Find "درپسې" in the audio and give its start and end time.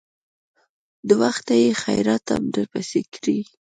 2.55-3.01